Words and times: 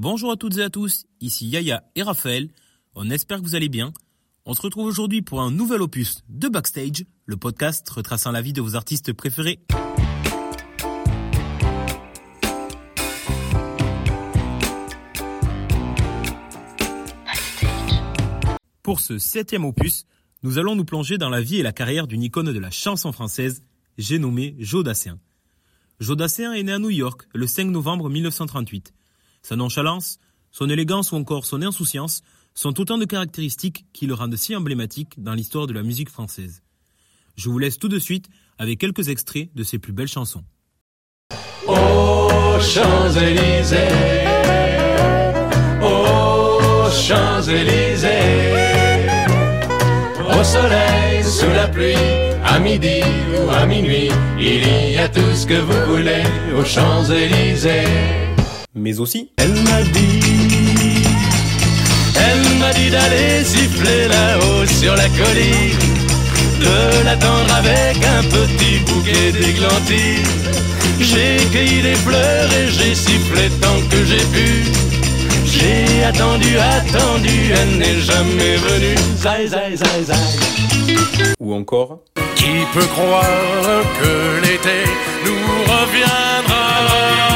Bonjour 0.00 0.30
à 0.30 0.36
toutes 0.36 0.58
et 0.58 0.62
à 0.62 0.70
tous, 0.70 1.06
ici 1.20 1.48
Yaya 1.48 1.82
et 1.96 2.04
Raphaël. 2.04 2.50
On 2.94 3.10
espère 3.10 3.38
que 3.38 3.42
vous 3.42 3.56
allez 3.56 3.68
bien. 3.68 3.92
On 4.44 4.54
se 4.54 4.62
retrouve 4.62 4.86
aujourd'hui 4.86 5.22
pour 5.22 5.40
un 5.40 5.50
nouvel 5.50 5.82
opus 5.82 6.22
de 6.28 6.46
Backstage, 6.46 7.04
le 7.26 7.36
podcast 7.36 7.90
retraçant 7.90 8.30
la 8.30 8.40
vie 8.40 8.52
de 8.52 8.60
vos 8.60 8.76
artistes 8.76 9.12
préférés. 9.12 9.58
Pour 18.84 19.00
ce 19.00 19.18
septième 19.18 19.64
opus, 19.64 20.06
nous 20.44 20.58
allons 20.58 20.76
nous 20.76 20.84
plonger 20.84 21.18
dans 21.18 21.28
la 21.28 21.40
vie 21.40 21.58
et 21.58 21.64
la 21.64 21.72
carrière 21.72 22.06
d'une 22.06 22.22
icône 22.22 22.52
de 22.52 22.60
la 22.60 22.70
chanson 22.70 23.10
française, 23.10 23.64
j'ai 23.96 24.20
nommé 24.20 24.54
Joe 24.60 24.84
Dassin. 24.84 25.18
Joe 25.98 26.16
Dassin 26.16 26.52
est 26.52 26.62
né 26.62 26.70
à 26.70 26.78
New 26.78 26.90
York 26.90 27.26
le 27.34 27.48
5 27.48 27.64
novembre 27.64 28.08
1938. 28.08 28.94
Sa 29.42 29.56
nonchalance, 29.56 30.18
son 30.50 30.68
élégance 30.68 31.12
ou 31.12 31.16
encore 31.16 31.46
son 31.46 31.62
insouciance 31.62 32.22
sont 32.54 32.80
autant 32.80 32.98
de 32.98 33.04
caractéristiques 33.04 33.84
qui 33.92 34.06
le 34.06 34.14
rendent 34.14 34.36
si 34.36 34.56
emblématique 34.56 35.22
dans 35.22 35.34
l'histoire 35.34 35.66
de 35.66 35.72
la 35.72 35.82
musique 35.82 36.10
française. 36.10 36.62
Je 37.36 37.48
vous 37.48 37.58
laisse 37.58 37.78
tout 37.78 37.88
de 37.88 37.98
suite 37.98 38.28
avec 38.58 38.80
quelques 38.80 39.08
extraits 39.08 39.48
de 39.54 39.62
ses 39.62 39.78
plus 39.78 39.92
belles 39.92 40.08
chansons. 40.08 40.44
Au 50.38 50.44
soleil, 50.44 51.24
sous 51.24 51.50
la 51.50 51.68
pluie, 51.68 51.94
à 52.44 52.58
midi 52.58 53.00
ou 53.36 53.50
à 53.50 53.66
minuit, 53.66 54.10
il 54.38 54.92
y 54.92 54.98
a 54.98 55.08
tout 55.08 55.32
ce 55.34 55.46
que 55.46 55.54
vous 55.54 55.94
voulez 55.94 56.24
aux 56.56 56.64
Champs-Élysées. 56.64 58.27
Mais 58.80 59.00
aussi, 59.00 59.28
Elle 59.38 59.50
m'a 59.52 59.82
dit, 59.92 60.20
elle 62.14 62.58
m'a 62.58 62.72
dit 62.72 62.90
d'aller 62.90 63.42
siffler 63.44 64.06
là-haut 64.08 64.66
sur 64.66 64.94
la 64.94 65.08
colline, 65.08 65.78
de 66.60 67.04
l'attendre 67.04 67.52
avec 67.56 67.96
un 68.04 68.22
petit 68.22 68.78
bouquet 68.86 69.32
d'églantines. 69.32 70.22
J'ai 71.00 71.36
cueilli 71.52 71.82
des 71.82 71.94
fleurs 71.96 72.50
et 72.52 72.68
j'ai 72.68 72.94
sifflé 72.94 73.50
tant 73.60 73.80
que 73.90 74.04
j'ai 74.04 74.24
pu. 74.34 74.64
J'ai 75.44 76.04
attendu, 76.04 76.56
attendu, 76.58 77.52
elle 77.60 77.78
n'est 77.78 78.00
jamais 78.00 78.56
venue. 78.56 78.96
Zai, 79.16 79.48
zai, 79.48 79.76
zai, 79.76 80.04
zai. 80.04 81.34
ou 81.40 81.52
encore, 81.54 81.98
Qui 82.36 82.64
peut 82.72 82.86
croire 82.86 83.82
que 84.00 84.40
l'été 84.46 84.84
nous 85.24 85.64
reviendra? 85.72 87.27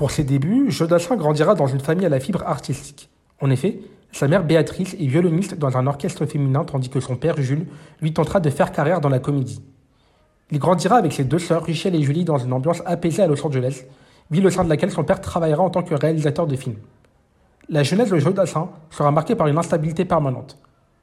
Pour 0.00 0.12
ses 0.12 0.24
débuts, 0.24 0.70
Jodassin 0.70 1.14
grandira 1.14 1.54
dans 1.54 1.66
une 1.66 1.78
famille 1.78 2.06
à 2.06 2.08
la 2.08 2.20
fibre 2.20 2.42
artistique. 2.46 3.10
En 3.38 3.50
effet, 3.50 3.80
sa 4.12 4.28
mère 4.28 4.44
Béatrice 4.44 4.94
est 4.94 5.06
violoniste 5.06 5.58
dans 5.58 5.76
un 5.76 5.86
orchestre 5.86 6.24
féminin 6.24 6.64
tandis 6.64 6.88
que 6.88 7.00
son 7.00 7.16
père 7.16 7.36
Jules 7.36 7.66
lui 8.00 8.14
tentera 8.14 8.40
de 8.40 8.48
faire 8.48 8.72
carrière 8.72 9.02
dans 9.02 9.10
la 9.10 9.18
comédie. 9.18 9.62
Il 10.50 10.58
grandira 10.58 10.96
avec 10.96 11.12
ses 11.12 11.24
deux 11.24 11.38
sœurs, 11.38 11.64
Richelle 11.64 11.94
et 11.94 12.00
Julie, 12.00 12.24
dans 12.24 12.38
une 12.38 12.54
ambiance 12.54 12.80
apaisée 12.86 13.22
à 13.22 13.26
Los 13.26 13.46
Angeles, 13.46 13.84
ville 14.30 14.46
au 14.46 14.48
sein 14.48 14.64
de 14.64 14.70
laquelle 14.70 14.90
son 14.90 15.04
père 15.04 15.20
travaillera 15.20 15.62
en 15.62 15.68
tant 15.68 15.82
que 15.82 15.94
réalisateur 15.94 16.46
de 16.46 16.56
films. 16.56 16.78
La 17.68 17.82
jeunesse 17.82 18.08
de 18.08 18.16
Jodassin 18.16 18.70
sera 18.88 19.10
marquée 19.10 19.34
par 19.34 19.48
une 19.48 19.58
instabilité 19.58 20.06
permanente. 20.06 20.56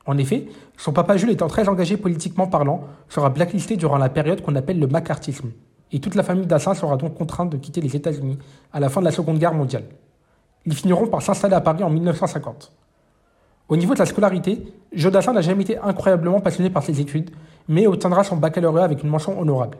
En 0.07 0.17
effet, 0.17 0.47
son 0.75 0.91
papa 0.91 1.17
Jules 1.17 1.29
étant 1.29 1.49
très 1.49 1.69
engagé 1.69 1.97
politiquement 1.97 2.47
parlant, 2.47 2.85
sera 3.09 3.29
blacklisté 3.29 3.77
durant 3.77 3.99
la 3.99 4.09
période 4.09 4.41
qu'on 4.41 4.55
appelle 4.55 4.79
le 4.79 4.87
macartisme. 4.87 5.51
Et 5.91 5.99
toute 5.99 6.15
la 6.15 6.23
famille 6.23 6.45
Dassin 6.45 6.73
sera 6.73 6.97
donc 6.97 7.15
contrainte 7.15 7.49
de 7.49 7.57
quitter 7.57 7.81
les 7.81 7.95
États-Unis 7.95 8.37
à 8.73 8.79
la 8.79 8.89
fin 8.89 8.99
de 8.99 9.05
la 9.05 9.11
Seconde 9.11 9.39
Guerre 9.39 9.53
mondiale. 9.53 9.85
Ils 10.65 10.73
finiront 10.73 11.07
par 11.07 11.21
s'installer 11.21 11.55
à 11.55 11.61
Paris 11.61 11.83
en 11.83 11.89
1950. 11.89 12.73
Au 13.69 13.75
niveau 13.77 13.93
de 13.93 13.99
la 13.99 14.05
scolarité, 14.05 14.73
Jodassin 14.93 15.33
n'a 15.33 15.41
jamais 15.41 15.63
été 15.63 15.77
incroyablement 15.77 16.39
passionné 16.39 16.69
par 16.69 16.83
ses 16.83 16.99
études, 16.99 17.31
mais 17.67 17.87
obtiendra 17.87 18.23
son 18.23 18.37
baccalauréat 18.37 18.85
avec 18.85 19.03
une 19.03 19.09
mention 19.09 19.39
honorable. 19.39 19.77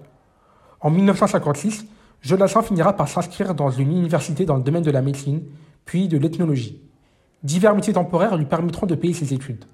En 0.81 0.90
1956, 0.90 1.85
Jodassin 2.22 2.62
finira 2.62 2.94
par 2.94 3.07
s'inscrire 3.07 3.53
dans 3.53 3.69
une 3.69 3.91
université 3.91 4.46
dans 4.46 4.57
le 4.57 4.63
domaine 4.63 4.84
de 4.84 4.91
la 4.91 5.01
médecine, 5.01 5.44
puis 5.85 6.07
de 6.07 6.17
l'ethnologie. 6.17 6.81
Divers 7.44 7.75
métiers 7.75 7.94
temporaires 7.94 8.35
lui 8.35 8.46
permettront 8.46 8.85
de 8.85 8.96
payer 8.96 9.13
ses 9.13 9.34
études. 9.34 9.66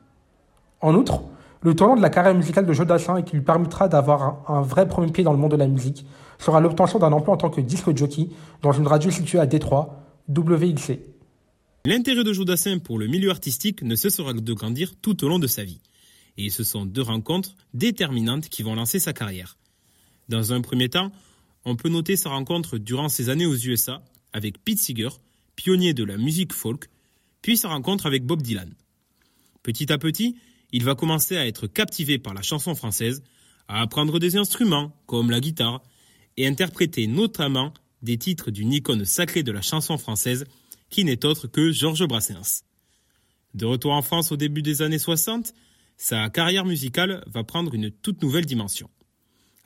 En 0.81 0.93
outre, 0.95 1.23
le 1.63 1.75
tournant 1.75 1.95
de 1.95 2.01
la 2.01 2.09
carrière 2.09 2.35
musicale 2.35 2.65
de 2.65 2.73
Jodassin 2.73 3.17
et 3.17 3.23
qui 3.23 3.35
lui 3.35 3.43
permettra 3.43 3.87
d'avoir 3.87 4.23
un, 4.23 4.55
un 4.55 4.61
vrai 4.61 4.87
premier 4.87 5.11
pied 5.11 5.23
dans 5.23 5.31
le 5.31 5.39
monde 5.39 5.51
de 5.51 5.57
la 5.57 5.67
musique 5.67 6.05
sera 6.39 6.59
l'obtention 6.59 6.99
d'un 6.99 7.11
emploi 7.11 7.33
en 7.33 7.37
tant 7.37 7.49
que 7.49 7.61
disque 7.61 7.95
jockey 7.95 8.27
dans 8.61 8.73
une 8.73 8.87
radio 8.87 9.09
située 9.09 9.39
à 9.39 9.45
Détroit, 9.45 10.03
WXC. 10.29 10.99
l'intérêt 11.85 12.23
de 12.23 12.33
Joe 12.33 12.45
Dassin 12.45 12.79
pour 12.79 12.99
le 12.99 13.07
milieu 13.07 13.29
artistique 13.29 13.81
ne 13.81 13.95
cessera 13.95 14.33
de 14.33 14.53
grandir 14.53 14.93
tout 15.01 15.23
au 15.23 15.29
long 15.29 15.39
de 15.39 15.47
sa 15.47 15.63
vie. 15.63 15.79
Et 16.37 16.49
ce 16.49 16.63
sont 16.63 16.85
deux 16.85 17.01
rencontres 17.01 17.55
déterminantes 17.73 18.49
qui 18.49 18.63
vont 18.63 18.75
lancer 18.75 18.99
sa 18.99 19.13
carrière. 19.13 19.57
Dans 20.29 20.53
un 20.53 20.61
premier 20.61 20.89
temps, 20.89 21.11
on 21.65 21.75
peut 21.75 21.89
noter 21.89 22.15
sa 22.15 22.29
rencontre 22.29 22.77
durant 22.77 23.09
ses 23.09 23.29
années 23.29 23.45
aux 23.45 23.55
USA 23.55 24.01
avec 24.33 24.63
Pete 24.63 24.79
Seeger, 24.79 25.09
pionnier 25.55 25.93
de 25.93 26.03
la 26.03 26.17
musique 26.17 26.53
folk, 26.53 26.89
puis 27.41 27.57
sa 27.57 27.69
rencontre 27.69 28.05
avec 28.05 28.25
Bob 28.25 28.41
Dylan. 28.41 28.73
Petit 29.61 29.91
à 29.91 29.97
petit, 29.97 30.35
il 30.73 30.83
va 30.83 30.95
commencer 30.95 31.37
à 31.37 31.47
être 31.47 31.67
captivé 31.67 32.17
par 32.17 32.33
la 32.33 32.41
chanson 32.41 32.75
française, 32.75 33.23
à 33.67 33.81
apprendre 33.81 34.19
des 34.19 34.35
instruments 34.35 34.91
comme 35.05 35.31
la 35.31 35.39
guitare 35.39 35.81
et 36.35 36.47
interpréter 36.47 37.07
notamment 37.07 37.73
des 38.01 38.17
titres 38.17 38.51
d'une 38.51 38.73
icône 38.73 39.05
sacrée 39.05 39.43
de 39.43 39.51
la 39.51 39.61
chanson 39.61 39.97
française 39.97 40.45
qui 40.89 41.05
n'est 41.05 41.25
autre 41.25 41.47
que 41.47 41.71
Georges 41.71 42.05
Brassens. 42.05 42.63
De 43.53 43.65
retour 43.65 43.93
en 43.93 44.01
France 44.01 44.31
au 44.31 44.35
début 44.35 44.63
des 44.63 44.81
années 44.81 44.99
60, 44.99 45.53
sa 45.95 46.29
carrière 46.29 46.65
musicale 46.65 47.23
va 47.27 47.43
prendre 47.43 47.75
une 47.75 47.91
toute 47.91 48.21
nouvelle 48.23 48.45
dimension. 48.45 48.89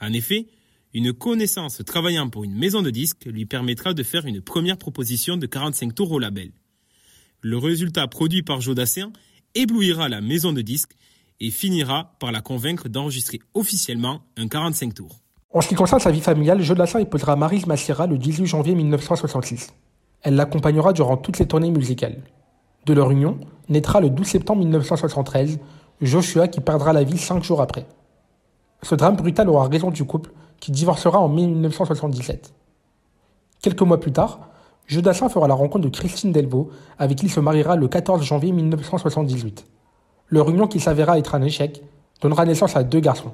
En 0.02 0.12
effet, 0.12 0.48
une 0.94 1.14
connaissance 1.14 1.82
travaillant 1.86 2.30
pour 2.30 2.44
une 2.44 2.56
maison 2.56 2.82
de 2.82 2.90
disques 2.90 3.26
lui 3.26 3.46
permettra 3.46 3.94
de 3.94 4.04
faire 4.04 4.26
une 4.26 4.42
première 4.42 4.78
proposition 4.78 5.38
de 5.38 5.46
45 5.46 5.96
tours 5.96 6.12
au 6.12 6.20
label. 6.20 6.52
Le 7.42 7.58
résultat 7.58 8.08
produit 8.08 8.44
par 8.44 8.60
Joe 8.60 8.76
Dassin 8.76 9.14
éblouira 9.58 10.08
la 10.08 10.22
maison 10.22 10.54
de 10.54 10.62
disques 10.62 10.94
et 11.40 11.52
finira 11.52 12.12
par 12.20 12.32
la 12.32 12.42
convaincre 12.42 12.90
d'enregistrer 12.90 13.40
officiellement 13.54 14.22
un 14.38 14.48
45 14.48 14.94
tours. 14.94 15.20
En 15.54 15.62
ce 15.62 15.68
qui 15.68 15.76
concerne 15.76 16.00
sa 16.00 16.12
vie 16.12 16.22
familiale, 16.22 16.62
Jodassin 16.62 17.00
épousera 17.00 17.36
Marise 17.36 17.66
Massira 17.66 18.06
le 18.06 18.18
18 18.18 18.46
janvier 18.46 18.76
1966. 18.76 19.74
Elle 20.22 20.36
l'accompagnera 20.36 20.94
durant 20.94 21.18
toutes 21.18 21.38
ses 21.38 21.48
tournées 21.48 21.72
musicales. 21.72 22.22
De 22.86 22.94
leur 22.94 23.12
union 23.12 23.40
naîtra 23.70 24.00
le 24.00 24.10
12 24.10 24.28
septembre 24.28 24.62
1973 24.62 25.60
Joshua 26.02 26.48
qui 26.48 26.62
perdra 26.62 26.94
la 26.94 27.04
vie 27.04 27.18
cinq 27.18 27.44
jours 27.44 27.62
après. 27.62 27.88
Ce 28.84 28.94
drame 28.94 29.16
brutal 29.16 29.50
aura 29.50 29.68
raison 29.68 29.90
du 29.90 30.04
couple 30.04 30.32
qui 30.60 30.72
divorcera 30.72 31.20
en 31.20 31.30
mai 31.30 31.48
1977. 31.48 32.54
Quelques 33.62 33.82
mois 33.82 34.00
plus 34.00 34.12
tard, 34.12 34.40
Jodassin 34.88 35.28
fera 35.28 35.48
la 35.48 35.54
rencontre 35.54 35.84
de 35.86 35.90
Christine 35.90 36.32
Delvaux, 36.32 36.70
avec 36.98 37.18
qui 37.18 37.26
il 37.26 37.32
se 37.32 37.42
mariera 37.42 37.76
le 37.76 37.90
14 37.90 38.24
janvier 38.24 38.54
1978. 38.54 39.66
Leur 40.30 40.50
union, 40.50 40.68
qui 40.68 40.80
s'avéra 40.80 41.20
être 41.20 41.36
un 41.36 41.42
échec, 41.42 41.84
donnera 42.22 42.46
naissance 42.46 42.76
à 42.78 42.84
deux 42.84 43.02
garçons. 43.02 43.34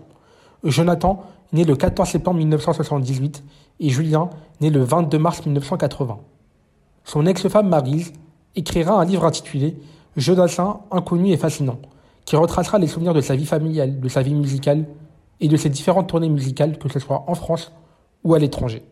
Jonathan, 0.63 1.23
né 1.51 1.63
le 1.63 1.75
14 1.75 2.09
septembre 2.09 2.37
1978, 2.39 3.43
et 3.79 3.89
Julien, 3.89 4.29
né 4.61 4.71
le 4.71 4.83
22 4.83 5.19
mars 5.19 5.45
1980. 5.45 6.19
Son 7.03 7.25
ex-femme 7.27 7.69
Marise 7.69 8.13
écrira 8.55 8.99
un 8.99 9.05
livre 9.05 9.25
intitulé 9.25 9.77
Jodassin, 10.17 10.79
inconnu 10.89 11.31
et 11.31 11.37
fascinant, 11.37 11.79
qui 12.25 12.35
retracera 12.35 12.79
les 12.79 12.87
souvenirs 12.87 13.13
de 13.13 13.21
sa 13.21 13.35
vie 13.35 13.45
familiale, 13.45 13.99
de 13.99 14.09
sa 14.09 14.23
vie 14.23 14.35
musicale 14.35 14.85
et 15.39 15.47
de 15.47 15.57
ses 15.57 15.69
différentes 15.69 16.07
tournées 16.07 16.29
musicales, 16.29 16.79
que 16.79 16.89
ce 16.89 16.99
soit 16.99 17.25
en 17.27 17.35
France 17.35 17.71
ou 18.23 18.33
à 18.33 18.39
l'étranger. 18.39 18.83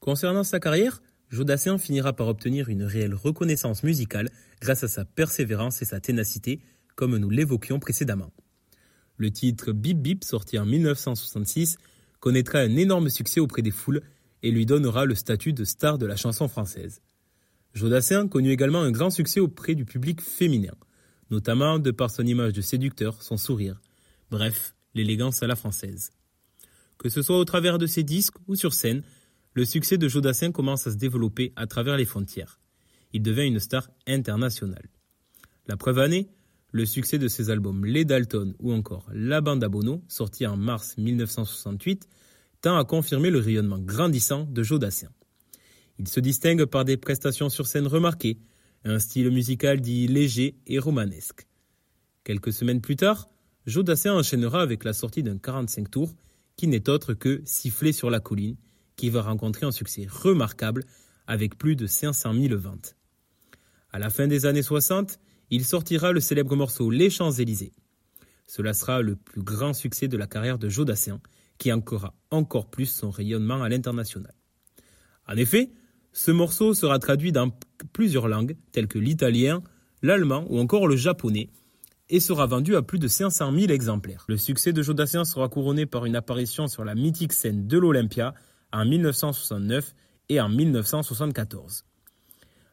Concernant 0.00 0.44
sa 0.44 0.58
carrière, 0.58 1.02
Jodassin 1.30 1.78
finira 1.78 2.14
par 2.14 2.28
obtenir 2.28 2.68
une 2.68 2.84
réelle 2.84 3.14
reconnaissance 3.14 3.82
musicale 3.82 4.30
grâce 4.60 4.84
à 4.84 4.88
sa 4.88 5.04
persévérance 5.04 5.82
et 5.82 5.84
sa 5.84 6.00
ténacité, 6.00 6.60
comme 6.96 7.16
nous 7.16 7.30
l'évoquions 7.30 7.78
précédemment. 7.78 8.32
Le 9.16 9.30
titre 9.30 9.72
Bip 9.72 9.98
Bip, 9.98 10.24
sorti 10.24 10.58
en 10.58 10.64
1966, 10.64 11.76
connaîtra 12.20 12.60
un 12.60 12.76
énorme 12.76 13.10
succès 13.10 13.40
auprès 13.40 13.62
des 13.62 13.70
foules 13.70 14.02
et 14.42 14.50
lui 14.50 14.64
donnera 14.64 15.04
le 15.04 15.14
statut 15.14 15.52
de 15.52 15.64
star 15.64 15.98
de 15.98 16.06
la 16.06 16.16
chanson 16.16 16.48
française. 16.48 17.02
Jodassin 17.74 18.28
connut 18.28 18.50
également 18.50 18.82
un 18.82 18.90
grand 18.90 19.10
succès 19.10 19.40
auprès 19.40 19.74
du 19.74 19.84
public 19.84 20.20
féminin, 20.20 20.74
notamment 21.30 21.78
de 21.78 21.90
par 21.90 22.10
son 22.10 22.24
image 22.24 22.52
de 22.52 22.60
séducteur, 22.60 23.22
son 23.22 23.36
sourire, 23.36 23.80
bref, 24.30 24.74
l'élégance 24.94 25.42
à 25.42 25.46
la 25.46 25.56
française. 25.56 26.10
Que 26.96 27.08
ce 27.08 27.22
soit 27.22 27.38
au 27.38 27.44
travers 27.44 27.78
de 27.78 27.86
ses 27.86 28.02
disques 28.02 28.36
ou 28.48 28.56
sur 28.56 28.72
scène, 28.72 29.02
le 29.54 29.64
succès 29.64 29.98
de 29.98 30.08
Jodassin 30.08 30.52
commence 30.52 30.86
à 30.86 30.92
se 30.92 30.96
développer 30.96 31.52
à 31.56 31.66
travers 31.66 31.96
les 31.96 32.04
frontières. 32.04 32.60
Il 33.12 33.22
devient 33.22 33.46
une 33.46 33.60
star 33.60 33.88
internationale. 34.06 34.88
La 35.66 35.76
preuve 35.76 35.98
année, 35.98 36.28
le 36.70 36.84
succès 36.84 37.18
de 37.18 37.28
ses 37.28 37.50
albums 37.50 37.84
Les 37.84 38.04
Dalton 38.04 38.54
ou 38.58 38.72
encore 38.72 39.08
La 39.12 39.40
Bande 39.40 39.64
à 39.64 39.68
Bono, 39.68 40.02
sorti 40.08 40.46
en 40.46 40.56
mars 40.56 40.96
1968, 40.98 42.08
tend 42.60 42.76
à 42.76 42.84
confirmer 42.84 43.30
le 43.30 43.38
rayonnement 43.38 43.78
grandissant 43.78 44.44
de 44.44 44.62
Jodassin. 44.62 45.08
Il 45.98 46.08
se 46.08 46.20
distingue 46.20 46.64
par 46.66 46.84
des 46.84 46.96
prestations 46.96 47.48
sur 47.48 47.66
scène 47.66 47.86
remarquées, 47.86 48.38
un 48.84 48.98
style 48.98 49.30
musical 49.30 49.80
dit 49.80 50.06
léger 50.06 50.56
et 50.66 50.78
romanesque. 50.78 51.46
Quelques 52.24 52.52
semaines 52.52 52.80
plus 52.80 52.96
tard, 52.96 53.28
Jodassin 53.66 54.12
enchaînera 54.12 54.62
avec 54.62 54.84
la 54.84 54.92
sortie 54.92 55.22
d'un 55.22 55.38
45 55.38 55.90
tours 55.90 56.14
qui 56.56 56.66
n'est 56.66 56.88
autre 56.88 57.14
que 57.14 57.42
Siffler 57.44 57.92
sur 57.92 58.10
la 58.10 58.20
colline, 58.20 58.56
qui 58.98 59.08
va 59.08 59.22
rencontrer 59.22 59.64
un 59.64 59.70
succès 59.70 60.06
remarquable 60.10 60.84
avec 61.26 61.56
plus 61.56 61.76
de 61.76 61.86
500 61.86 62.34
000 62.34 62.58
ventes. 62.58 62.96
À 63.90 63.98
la 63.98 64.10
fin 64.10 64.26
des 64.26 64.44
années 64.44 64.62
60, 64.62 65.18
il 65.50 65.64
sortira 65.64 66.12
le 66.12 66.20
célèbre 66.20 66.56
morceau 66.56 66.90
Les 66.90 67.08
Champs-Élysées. 67.08 67.72
Cela 68.46 68.74
sera 68.74 69.00
le 69.00 69.16
plus 69.16 69.42
grand 69.42 69.72
succès 69.72 70.08
de 70.08 70.16
la 70.16 70.26
carrière 70.26 70.58
de 70.58 70.68
Jodassin, 70.68 71.20
qui 71.58 71.72
ancrera 71.72 72.14
encore 72.30 72.70
plus 72.70 72.86
son 72.86 73.10
rayonnement 73.10 73.62
à 73.62 73.68
l'international. 73.68 74.34
En 75.26 75.36
effet, 75.36 75.70
ce 76.12 76.30
morceau 76.30 76.74
sera 76.74 76.98
traduit 76.98 77.32
dans 77.32 77.50
plusieurs 77.92 78.26
langues, 78.26 78.56
telles 78.72 78.88
que 78.88 78.98
l'italien, 78.98 79.62
l'allemand 80.02 80.44
ou 80.48 80.58
encore 80.58 80.88
le 80.88 80.96
japonais, 80.96 81.50
et 82.08 82.20
sera 82.20 82.46
vendu 82.46 82.74
à 82.74 82.82
plus 82.82 82.98
de 82.98 83.06
500 83.06 83.52
000 83.52 83.70
exemplaires. 83.70 84.24
Le 84.28 84.38
succès 84.38 84.72
de 84.72 84.82
Jodassin 84.82 85.24
sera 85.24 85.48
couronné 85.48 85.86
par 85.86 86.04
une 86.04 86.16
apparition 86.16 86.66
sur 86.66 86.84
la 86.84 86.94
mythique 86.94 87.34
scène 87.34 87.68
de 87.68 87.78
l'Olympia 87.78 88.34
en 88.72 88.84
1969 88.84 89.94
et 90.28 90.40
en 90.40 90.48
1974. 90.48 91.84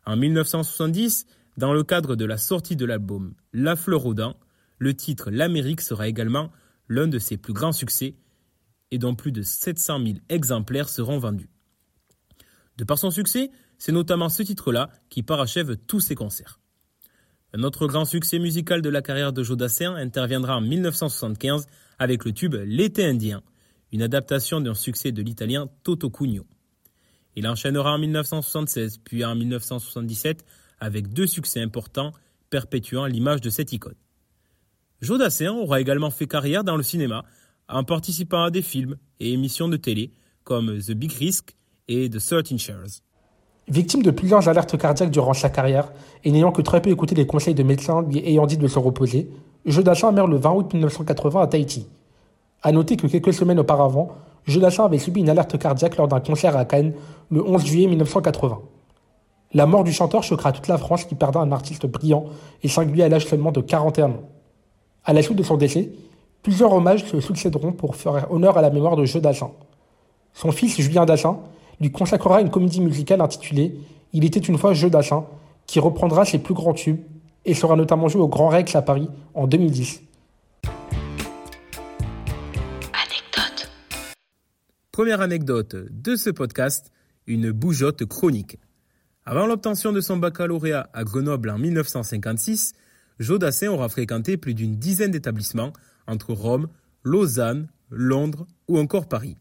En 0.06 0.16
1970, 0.16 1.26
dans 1.58 1.74
le 1.74 1.84
cadre 1.84 2.16
de 2.16 2.26
la 2.26 2.38
sortie 2.38 2.76
de 2.76 2.86
l'album 2.86 3.34
La 3.54 3.76
Fleur 3.76 4.06
aux 4.06 4.14
dents, 4.14 4.38
le 4.78 4.94
titre 4.94 5.32
L'Amérique 5.32 5.82
sera 5.82 6.08
également 6.08 6.52
l'un 6.90 7.08
de 7.08 7.18
ses 7.18 7.38
plus 7.38 7.54
grands 7.54 7.72
succès 7.72 8.16
et 8.92 8.98
dont 8.98 9.16
plus 9.16 9.32
de 9.32 9.42
700 9.42 10.06
000 10.06 10.18
exemplaires 10.30 10.90
seront 10.90 11.18
vendus. 11.18 11.50
De 12.78 12.84
par 12.84 12.98
son 12.98 13.10
succès, 13.10 13.52
c'est 13.78 13.92
notamment 13.92 14.30
ce 14.30 14.44
titre-là 14.44 14.90
qui 15.10 15.24
parachève 15.24 15.78
tous 15.78 16.02
ses 16.02 16.16
concerts. 16.16 16.60
Un 17.54 17.64
autre 17.64 17.88
grand 17.88 18.06
succès 18.06 18.38
musical 18.38 18.82
de 18.82 18.90
la 18.90 19.02
carrière 19.02 19.32
de 19.32 19.44
Jodassin 19.44 19.96
interviendra 19.96 20.58
en 20.58 20.62
1975 20.62 21.68
avec 22.00 22.26
le 22.26 22.34
tube 22.34 22.56
L'été 22.66 23.06
indien, 23.06 23.42
une 23.96 24.02
adaptation 24.02 24.60
d'un 24.60 24.74
succès 24.74 25.14
de 25.14 25.22
l'italien 25.22 25.70
Toto 25.84 26.10
Cugno. 26.10 26.44
Il 27.38 27.48
enchaînera 27.48 27.94
en 27.94 27.98
1976 27.98 28.98
puis 28.98 29.24
en 29.24 29.36
1977 29.36 30.44
avec 30.82 31.14
deux 31.14 31.28
succès 31.28 31.62
importants 31.62 32.12
perpétuant 32.50 33.06
l'image 33.06 33.40
de 33.40 33.50
cette 33.50 33.72
icône. 33.72 33.96
Jodassin 35.00 35.54
aura 35.54 35.80
également 35.80 36.12
fait 36.12 36.28
carrière 36.28 36.66
dans 36.66 36.76
le 36.76 36.84
cinéma 36.84 37.24
en 37.70 37.86
participant 37.86 38.44
à 38.44 38.52
des 38.52 38.62
films 38.62 38.98
et 39.22 39.32
émissions 39.32 39.70
de 39.70 39.78
télé 39.78 40.12
comme 40.44 40.78
The 40.78 40.92
Big 40.92 41.14
Risk 41.14 41.56
et 41.88 42.10
The 42.10 42.20
13 42.20 42.58
Shares. 42.58 43.02
Victime 43.70 44.04
de 44.04 44.12
plusieurs 44.12 44.50
alertes 44.50 44.78
cardiaques 44.78 45.10
durant 45.10 45.34
sa 45.34 45.50
carrière 45.50 45.90
et 46.26 46.32
n'ayant 46.32 46.52
que 46.52 46.62
très 46.62 46.82
peu 46.82 46.90
écouté 46.90 47.16
les 47.16 47.26
conseils 47.26 47.56
de 47.56 47.64
médecins 47.64 48.02
lui 48.02 48.20
ayant 48.28 48.46
dit 48.46 48.58
de 48.58 48.68
se 48.68 48.78
reposer, 48.78 49.30
Jodassin 49.66 50.12
meurt 50.12 50.30
le 50.30 50.36
20 50.36 50.52
août 50.52 50.74
1980 50.74 51.42
à 51.42 51.48
Tahiti. 51.48 51.88
A 52.66 52.72
noter 52.72 52.98
que 52.98 53.06
quelques 53.06 53.32
semaines 53.32 53.60
auparavant, 53.60 54.08
Jodassin 54.46 54.86
avait 54.86 54.98
subi 54.98 55.20
une 55.20 55.30
alerte 55.30 55.56
cardiaque 55.60 55.98
lors 55.98 56.08
d'un 56.08 56.20
concert 56.20 56.58
à 56.58 56.66
Cannes 56.66 56.94
le 57.30 57.48
11 57.48 57.64
juillet 57.64 57.86
1980. 57.86 58.60
La 59.54 59.68
mort 59.68 59.84
du 59.84 59.94
chanteur 59.94 60.24
choquera 60.24 60.52
toute 60.52 60.68
la 60.68 60.80
France 60.80 61.04
qui 61.04 61.14
perdra 61.14 61.44
un 61.44 61.52
artiste 61.52 61.86
brillant 61.86 62.26
et 62.64 62.68
singulier 62.68 63.04
à 63.04 63.10
l'âge 63.10 63.28
seulement 63.28 63.52
de 63.52 63.62
41 63.62 64.10
ans. 64.10 64.24
À 65.04 65.14
la 65.14 65.22
suite 65.22 65.38
de 65.38 65.44
son 65.44 65.58
décès, 65.58 65.92
plusieurs 66.42 66.74
hommages 66.74 67.06
se 67.06 67.20
succéderont 67.20 67.72
pour 67.72 67.96
faire 67.96 68.32
honneur 68.32 68.58
à 68.58 68.64
la 68.64 68.72
mémoire 68.72 68.96
de 68.96 69.06
Jeu 69.06 69.22
Dassin. 69.22 69.52
Son 70.34 70.52
fils 70.52 70.82
Julien 70.82 71.06
Dassin 71.06 71.38
lui 71.80 71.92
consacrera 71.92 72.42
une 72.42 72.50
comédie 72.50 72.82
musicale 72.82 73.22
intitulée 73.22 73.78
Il 74.12 74.26
était 74.26 74.40
une 74.40 74.58
fois 74.58 74.74
Jeu 74.74 74.90
Dassin, 74.90 75.26
qui 75.68 75.80
reprendra 75.80 76.26
ses 76.26 76.40
plus 76.40 76.56
grands 76.56 76.74
tubes 76.74 77.02
et 77.46 77.54
sera 77.54 77.76
notamment 77.76 78.08
joué 78.08 78.24
au 78.24 78.28
Grand 78.28 78.48
Rex 78.48 78.76
à 78.76 78.82
Paris 78.82 79.08
en 79.36 79.46
2010. 79.46 80.02
Première 84.96 85.20
anecdote 85.20 85.76
de 85.92 86.16
ce 86.16 86.30
podcast, 86.30 86.94
une 87.28 87.52
bougeotte 87.52 88.06
chronique. 88.06 88.58
Avant 89.26 89.46
l'obtention 89.46 89.92
de 89.92 90.00
son 90.00 90.16
baccalauréat 90.16 90.90
à 90.94 91.04
Grenoble 91.04 91.50
en 91.50 91.58
1956, 91.58 92.72
Jodassin 93.20 93.68
aura 93.68 93.90
fréquenté 93.90 94.38
plus 94.38 94.54
d'une 94.54 94.78
dizaine 94.78 95.12
d'établissements 95.12 95.74
entre 96.08 96.32
Rome, 96.32 96.70
Lausanne, 97.04 97.68
Londres 97.90 98.48
ou 98.70 98.80
encore 98.80 99.10
Paris. 99.10 99.36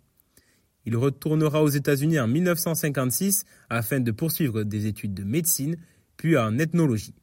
Il 0.87 0.97
retournera 0.97 1.63
aux 1.63 1.69
États-Unis 1.69 2.19
en 2.19 2.27
1956 2.27 3.45
afin 3.71 4.01
de 4.01 4.11
poursuivre 4.11 4.65
des 4.65 4.87
études 4.87 5.15
de 5.15 5.23
médecine 5.23 5.77
puis 6.17 6.37
en 6.37 6.59
ethnologie. 6.59 7.15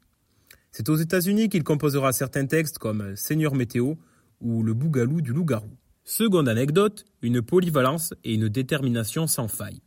C'est 0.72 0.88
aux 0.88 0.95
États-Unis 0.95 1.50
qu'il 1.50 1.66
composera 1.66 2.13
certains 2.13 2.45
textes 2.45 2.77
comme 2.77 3.13
Seigneur 3.18 3.56
météo 3.56 3.95
ou 4.39 4.63
Le 4.63 4.74
bougalou 4.74 5.19
du 5.19 5.34
loup-garou. 5.34 5.75
Seconde 6.13 6.50
anecdote, 6.50 7.06
une 7.22 7.42
polyvalence 7.42 8.13
et 8.25 8.34
une 8.34 8.50
détermination 8.50 9.28
sans 9.28 9.48
faille. 9.48 9.80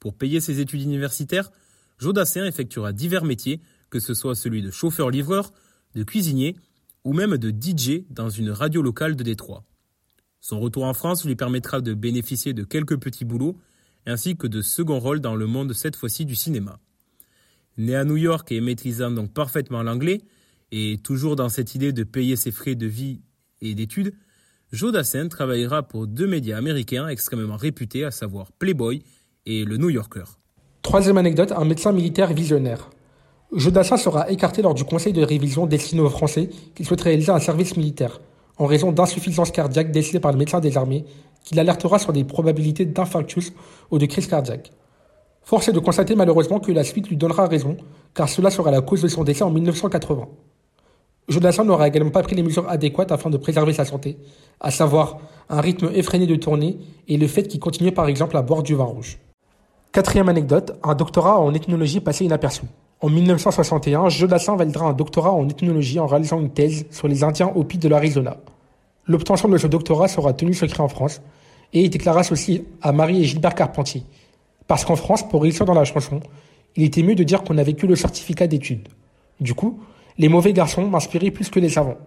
Pour 0.00 0.14
payer 0.14 0.40
ses 0.40 0.60
études 0.60 0.80
universitaires, 0.80 1.50
Jodassin 1.98 2.46
effectuera 2.46 2.94
divers 2.94 3.26
métiers, 3.26 3.60
que 3.90 4.00
ce 4.00 4.14
soit 4.14 4.34
celui 4.34 4.62
de 4.62 4.70
chauffeur-livreur, 4.70 5.52
de 5.94 6.04
cuisinier 6.04 6.56
ou 7.04 7.12
même 7.12 7.36
de 7.36 7.50
DJ 7.50 8.06
dans 8.08 8.30
une 8.30 8.48
radio 8.48 8.80
locale 8.80 9.14
de 9.14 9.22
Détroit. 9.22 9.62
Son 10.40 10.58
retour 10.58 10.84
en 10.84 10.94
France 10.94 11.22
lui 11.26 11.36
permettra 11.36 11.82
de 11.82 11.92
bénéficier 11.92 12.54
de 12.54 12.64
quelques 12.64 12.98
petits 12.98 13.26
boulots 13.26 13.58
ainsi 14.06 14.38
que 14.38 14.46
de 14.46 14.62
second 14.62 15.00
rôles 15.00 15.20
dans 15.20 15.36
le 15.36 15.46
monde 15.46 15.74
cette 15.74 15.96
fois-ci 15.96 16.24
du 16.24 16.34
cinéma. 16.34 16.80
Né 17.76 17.94
à 17.94 18.06
New 18.06 18.16
York 18.16 18.50
et 18.52 18.62
maîtrisant 18.62 19.10
donc 19.10 19.34
parfaitement 19.34 19.82
l'anglais, 19.82 20.22
et 20.70 20.96
toujours 20.96 21.36
dans 21.36 21.50
cette 21.50 21.74
idée 21.74 21.92
de 21.92 22.04
payer 22.04 22.36
ses 22.36 22.52
frais 22.52 22.74
de 22.74 22.86
vie 22.86 23.20
et 23.60 23.74
d'études, 23.74 24.14
Jodassin 24.72 25.28
travaillera 25.28 25.82
pour 25.82 26.06
deux 26.06 26.26
médias 26.26 26.56
américains 26.56 27.06
extrêmement 27.08 27.56
réputés, 27.56 28.06
à 28.06 28.10
savoir 28.10 28.52
Playboy 28.52 29.02
et 29.44 29.66
le 29.66 29.76
New 29.76 29.90
Yorker. 29.90 30.24
Troisième 30.80 31.18
anecdote, 31.18 31.52
un 31.52 31.66
médecin 31.66 31.92
militaire 31.92 32.32
visionnaire. 32.32 32.88
Jodassin 33.52 33.98
sera 33.98 34.30
écarté 34.30 34.62
lors 34.62 34.72
du 34.72 34.84
conseil 34.84 35.12
de 35.12 35.22
révision 35.22 35.66
destiné 35.66 36.00
aux 36.00 36.08
Français 36.08 36.48
qui 36.74 36.84
souhaiteraient 36.86 37.10
réaliser 37.10 37.32
un 37.32 37.38
service 37.38 37.76
militaire, 37.76 38.22
en 38.56 38.64
raison 38.64 38.92
d'insuffisance 38.92 39.50
cardiaque 39.50 39.92
décidée 39.92 40.20
par 40.20 40.32
le 40.32 40.38
médecin 40.38 40.60
des 40.60 40.78
armées, 40.78 41.04
qui 41.44 41.54
l'alertera 41.54 41.98
sur 41.98 42.14
des 42.14 42.24
probabilités 42.24 42.86
d'infarctus 42.86 43.52
ou 43.90 43.98
de 43.98 44.06
crise 44.06 44.26
cardiaque. 44.26 44.72
Force 45.42 45.68
est 45.68 45.72
de 45.72 45.80
constater 45.80 46.14
malheureusement 46.14 46.60
que 46.60 46.72
la 46.72 46.84
suite 46.84 47.10
lui 47.10 47.18
donnera 47.18 47.46
raison, 47.46 47.76
car 48.14 48.26
cela 48.26 48.50
sera 48.50 48.70
la 48.70 48.80
cause 48.80 49.02
de 49.02 49.08
son 49.08 49.22
décès 49.22 49.44
en 49.44 49.50
1980. 49.50 50.28
Jodassin 51.28 51.64
n'aura 51.64 51.88
également 51.88 52.10
pas 52.10 52.22
pris 52.22 52.34
les 52.34 52.42
mesures 52.42 52.68
adéquates 52.68 53.12
afin 53.12 53.30
de 53.30 53.36
préserver 53.36 53.72
sa 53.72 53.84
santé, 53.84 54.18
à 54.60 54.70
savoir 54.70 55.18
un 55.48 55.60
rythme 55.60 55.90
effréné 55.94 56.26
de 56.26 56.36
tournée 56.36 56.78
et 57.08 57.16
le 57.16 57.26
fait 57.26 57.44
qu'il 57.44 57.60
continuait 57.60 57.92
par 57.92 58.08
exemple 58.08 58.36
à 58.36 58.42
boire 58.42 58.62
du 58.62 58.74
vin 58.74 58.84
rouge. 58.84 59.18
Quatrième 59.92 60.28
anecdote, 60.28 60.78
un 60.82 60.94
doctorat 60.94 61.38
en 61.38 61.54
ethnologie 61.54 62.00
passé 62.00 62.24
inaperçu. 62.24 62.62
En 63.00 63.08
1961, 63.08 64.08
Jodassin 64.08 64.56
validera 64.56 64.86
un 64.86 64.92
doctorat 64.92 65.32
en 65.32 65.48
ethnologie 65.48 65.98
en 65.98 66.06
réalisant 66.06 66.40
une 66.40 66.50
thèse 66.50 66.86
sur 66.90 67.08
les 67.08 67.24
Indiens 67.24 67.52
Hopi 67.54 67.78
de 67.78 67.88
l'Arizona. 67.88 68.36
L'obtention 69.06 69.48
de 69.48 69.58
ce 69.58 69.66
doctorat 69.66 70.08
sera 70.08 70.32
tenue 70.32 70.54
secret 70.54 70.80
en 70.80 70.88
France 70.88 71.20
et 71.72 71.82
il 71.82 71.90
déclara 71.90 72.22
ceci 72.22 72.64
à 72.80 72.92
Marie 72.92 73.20
et 73.20 73.24
Gilbert 73.24 73.54
Carpentier. 73.54 74.04
Parce 74.66 74.84
qu'en 74.84 74.96
France, 74.96 75.28
pour 75.28 75.42
réussir 75.42 75.66
dans 75.66 75.74
la 75.74 75.84
chanson, 75.84 76.20
il 76.76 76.84
était 76.84 77.02
mieux 77.02 77.14
de 77.14 77.24
dire 77.24 77.42
qu'on 77.42 77.58
avait 77.58 77.74
que 77.74 77.86
le 77.86 77.96
certificat 77.96 78.46
d'études. 78.46 78.88
Du 79.40 79.54
coup, 79.54 79.80
les 80.18 80.28
mauvais 80.28 80.52
garçons 80.52 80.88
m'inspiraient 80.88 81.30
plus 81.30 81.50
que 81.50 81.60
les 81.60 81.68
savants. 81.68 81.98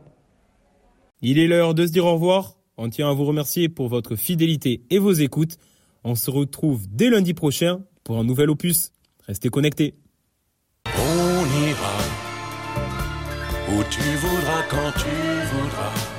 Il 1.21 1.39
est 1.39 1.47
l'heure 1.47 1.73
de 1.73 1.85
se 1.85 1.91
dire 1.91 2.05
au 2.05 2.13
revoir. 2.13 2.55
On 2.77 2.89
tient 2.89 3.09
à 3.09 3.13
vous 3.13 3.25
remercier 3.25 3.69
pour 3.69 3.87
votre 3.87 4.15
fidélité 4.15 4.83
et 4.89 4.99
vos 4.99 5.13
écoutes. 5.13 5.57
On 6.03 6.15
se 6.15 6.29
retrouve 6.29 6.85
dès 6.89 7.09
lundi 7.09 7.33
prochain 7.33 7.81
pour 8.03 8.17
un 8.17 8.23
nouvel 8.23 8.49
opus. 8.49 8.91
Restez 9.25 9.49
connectés. 9.49 9.95
On 10.85 11.67
ira 11.67 11.97
où 13.69 13.83
tu 13.89 14.01
voudras 14.17 14.63
quand 14.69 14.91
tu 14.99 15.09
voudras. 15.55 16.15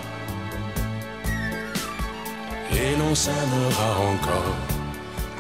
et 2.73 2.97
l'on 2.99 3.15
s'aimera 3.15 3.91
encore 4.13 4.57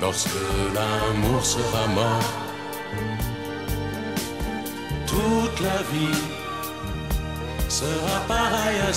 lorsque 0.01 0.41
l'amour 0.75 1.45
sera 1.45 1.87
mort. 1.89 2.33
Toute 5.07 5.61
la 5.61 5.79
vie 5.93 6.36
sera 7.77 8.21
pareille 8.27 8.95